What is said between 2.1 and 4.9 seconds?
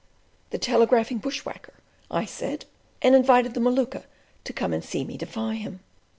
said, and invited the Maluka to come and